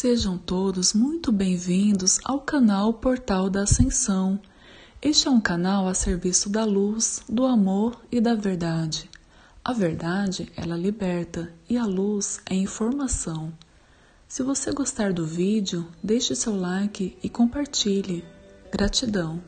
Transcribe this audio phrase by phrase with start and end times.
[0.00, 4.40] Sejam todos muito bem-vindos ao canal Portal da Ascensão.
[5.02, 9.10] Este é um canal a serviço da luz, do amor e da verdade.
[9.62, 13.52] A verdade, ela liberta e a luz é informação.
[14.26, 18.24] Se você gostar do vídeo, deixe seu like e compartilhe.
[18.72, 19.42] Gratidão.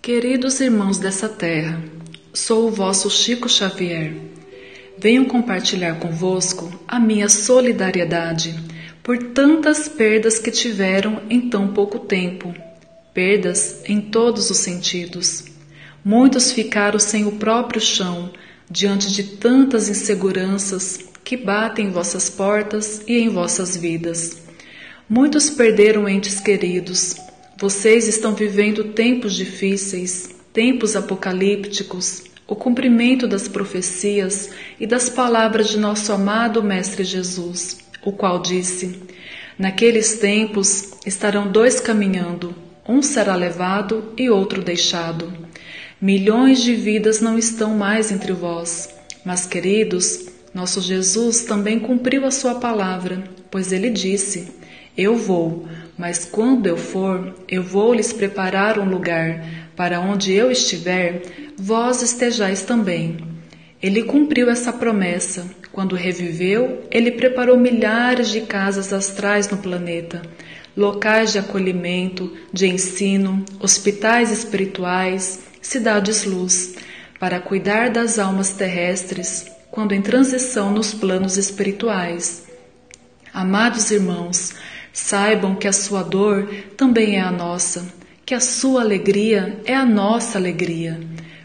[0.00, 1.82] Queridos irmãos dessa terra,
[2.32, 4.35] sou o vosso Chico Xavier
[4.98, 8.54] venho compartilhar convosco a minha solidariedade
[9.02, 12.54] por tantas perdas que tiveram em tão pouco tempo.
[13.14, 15.44] Perdas em todos os sentidos.
[16.04, 18.32] Muitos ficaram sem o próprio chão
[18.70, 24.38] diante de tantas inseguranças que batem em vossas portas e em vossas vidas.
[25.08, 27.16] Muitos perderam entes queridos.
[27.58, 35.78] Vocês estão vivendo tempos difíceis, tempos apocalípticos, o cumprimento das profecias e das palavras de
[35.78, 39.00] nosso amado Mestre Jesus, o qual disse:
[39.58, 42.54] Naqueles tempos estarão dois caminhando,
[42.88, 45.32] um será levado e outro deixado.
[46.00, 48.90] Milhões de vidas não estão mais entre vós,
[49.24, 54.54] mas, queridos, nosso Jesus também cumpriu a sua palavra, pois ele disse:
[54.96, 55.66] Eu vou,
[55.98, 61.22] mas quando eu for, eu vou lhes preparar um lugar, para onde eu estiver,
[61.56, 63.18] vós estejais também.
[63.82, 65.46] Ele cumpriu essa promessa.
[65.70, 70.22] Quando reviveu, ele preparou milhares de casas astrais no planeta,
[70.74, 76.76] locais de acolhimento, de ensino, hospitais espirituais, cidades-luz,
[77.20, 82.46] para cuidar das almas terrestres quando em transição nos planos espirituais.
[83.32, 84.54] Amados irmãos,
[84.90, 86.48] saibam que a sua dor
[86.78, 87.86] também é a nossa,
[88.26, 90.98] que a sua alegria é a nossa alegria.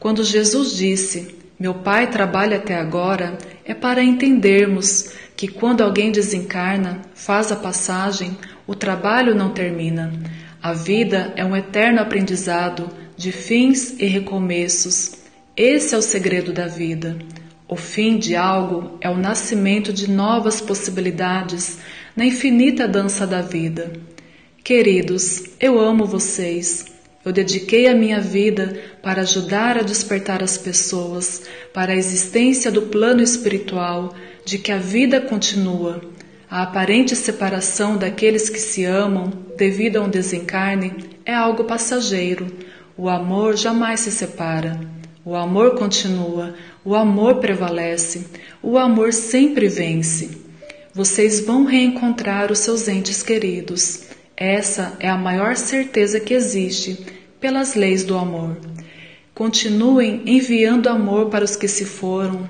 [0.00, 7.02] Quando Jesus disse: Meu Pai trabalha até agora, é para entendermos que quando alguém desencarna,
[7.14, 10.14] faz a passagem, o trabalho não termina.
[10.62, 12.88] A vida é um eterno aprendizado
[13.18, 15.12] de fins e recomeços.
[15.54, 17.18] Esse é o segredo da vida.
[17.68, 21.78] O fim de algo é o nascimento de novas possibilidades
[22.16, 23.92] na infinita dança da vida.
[24.64, 26.84] Queridos, eu amo vocês.
[27.24, 31.42] Eu dediquei a minha vida para ajudar a despertar as pessoas
[31.74, 34.14] para a existência do plano espiritual,
[34.44, 36.00] de que a vida continua.
[36.48, 40.94] A aparente separação daqueles que se amam devido a um desencarne
[41.26, 42.46] é algo passageiro.
[42.96, 44.78] O amor jamais se separa.
[45.24, 48.26] O amor continua, o amor prevalece,
[48.62, 50.30] o amor sempre vence.
[50.94, 54.11] Vocês vão reencontrar os seus entes queridos.
[54.42, 56.98] Essa é a maior certeza que existe
[57.38, 58.58] pelas leis do amor.
[59.32, 62.48] Continuem enviando amor para os que se foram,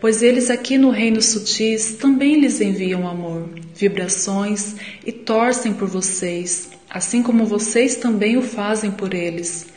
[0.00, 4.74] pois eles aqui no reino sutis também lhes enviam amor, vibrações
[5.06, 9.68] e torcem por vocês, assim como vocês também o fazem por eles.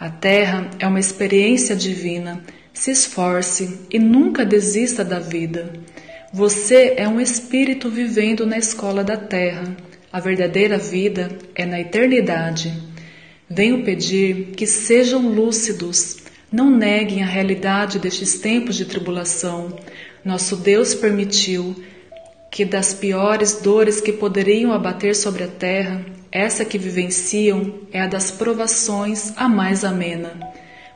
[0.00, 2.42] A Terra é uma experiência divina.
[2.72, 5.70] Se esforce e nunca desista da vida.
[6.32, 9.76] Você é um espírito vivendo na escola da Terra.
[10.14, 12.72] A verdadeira vida é na eternidade.
[13.50, 16.18] Venho pedir que sejam lúcidos,
[16.52, 19.76] não neguem a realidade destes tempos de tribulação.
[20.24, 21.74] Nosso Deus permitiu
[22.48, 28.06] que das piores dores que poderiam abater sobre a terra, essa que vivenciam é a
[28.06, 30.38] das provações a mais amena.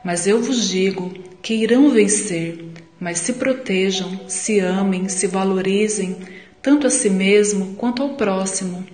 [0.01, 2.57] Mas eu vos digo que irão vencer,
[2.97, 6.15] mas se protejam, se amem, se valorizem,
[6.61, 8.87] tanto a si mesmo quanto ao próximo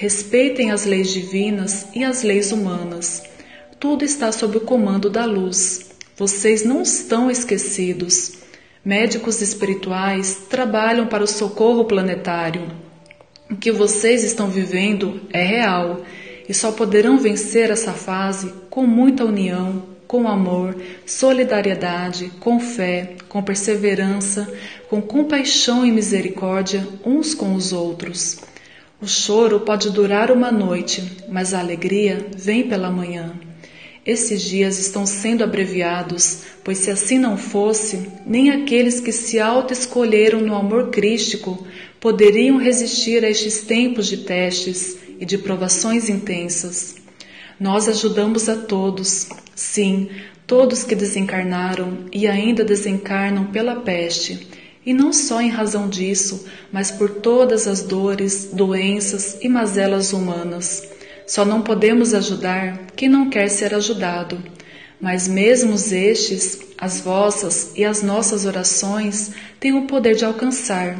[0.00, 3.20] Respeitem as leis divinas e as leis humanas.
[3.80, 5.90] Tudo está sob o comando da luz.
[6.16, 8.34] Vocês não estão esquecidos.
[8.84, 12.70] Médicos espirituais trabalham para o socorro planetário.
[13.50, 16.04] O que vocês estão vivendo é real
[16.48, 23.42] e só poderão vencer essa fase com muita união, com amor, solidariedade, com fé, com
[23.42, 24.48] perseverança,
[24.88, 28.38] com compaixão e misericórdia uns com os outros.
[29.00, 33.32] O choro pode durar uma noite, mas a alegria vem pela manhã.
[34.04, 40.40] Esses dias estão sendo abreviados, pois se assim não fosse, nem aqueles que se auto-escolheram
[40.40, 41.64] no amor crístico
[42.00, 46.96] poderiam resistir a estes tempos de testes e de provações intensas.
[47.60, 50.08] Nós ajudamos a todos, sim,
[50.44, 54.57] todos que desencarnaram e ainda desencarnam pela peste
[54.88, 60.82] e não só em razão disso, mas por todas as dores, doenças e mazelas humanas.
[61.26, 64.42] Só não podemos ajudar quem não quer ser ajudado.
[64.98, 70.98] Mas mesmo estes, as vossas e as nossas orações têm o poder de alcançar.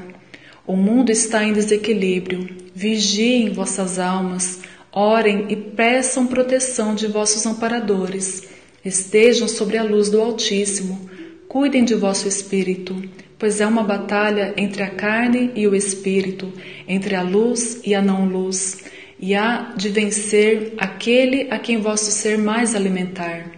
[0.67, 2.47] O mundo está em desequilíbrio.
[2.75, 4.59] Vigiem vossas almas,
[4.93, 8.43] orem e peçam proteção de vossos amparadores.
[8.85, 11.09] Estejam sobre a luz do Altíssimo.
[11.49, 12.95] Cuidem de vosso espírito,
[13.39, 16.53] pois é uma batalha entre a carne e o espírito,
[16.87, 18.85] entre a luz e a não-luz,
[19.21, 23.51] e há de vencer aquele a quem vosso ser mais alimentar.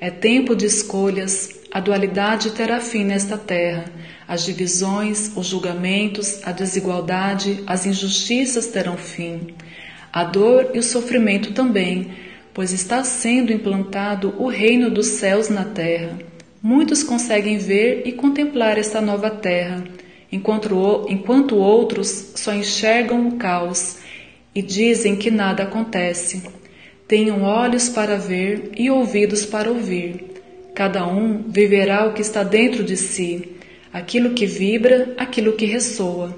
[0.00, 3.86] É tempo de escolhas, a dualidade terá fim nesta terra,
[4.28, 9.54] as divisões, os julgamentos, a desigualdade, as injustiças terão fim.
[10.12, 12.12] A dor e o sofrimento também,
[12.52, 16.16] pois está sendo implantado o reino dos céus na terra.
[16.66, 19.84] Muitos conseguem ver e contemplar esta nova terra,
[20.32, 23.98] enquanto, enquanto outros só enxergam o caos
[24.54, 26.42] e dizem que nada acontece.
[27.06, 30.24] Tenham olhos para ver e ouvidos para ouvir.
[30.74, 33.56] Cada um viverá o que está dentro de si,
[33.92, 36.34] aquilo que vibra, aquilo que ressoa.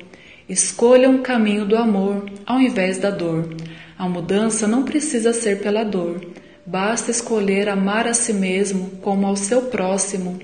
[0.49, 3.55] Escolha um caminho do amor ao invés da dor.
[3.97, 6.21] A mudança não precisa ser pela dor.
[6.67, 10.41] Basta escolher amar a si mesmo como ao seu próximo,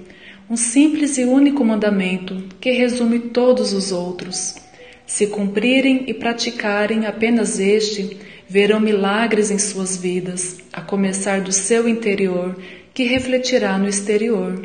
[0.48, 4.54] um simples e único mandamento que resume todos os outros.
[5.04, 11.88] Se cumprirem e praticarem apenas este, verão milagres em suas vidas, a começar do seu
[11.88, 12.56] interior,
[12.94, 14.64] que refletirá no exterior.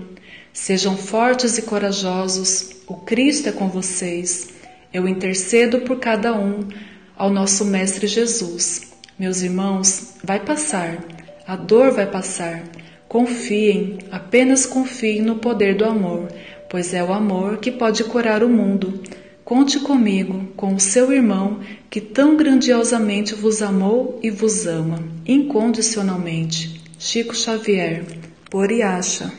[0.53, 4.49] Sejam fortes e corajosos, o Cristo é com vocês.
[4.93, 6.67] Eu intercedo por cada um
[7.15, 8.93] ao nosso Mestre Jesus.
[9.17, 11.16] Meus irmãos, vai passar,
[11.47, 12.63] a dor vai passar.
[13.07, 16.27] Confiem, apenas confiem no poder do amor,
[16.69, 19.01] pois é o amor que pode curar o mundo.
[19.45, 26.81] Conte comigo, com o seu irmão que tão grandiosamente vos amou e vos ama, incondicionalmente.
[26.99, 28.03] Chico Xavier,
[28.49, 29.31] Poriacha.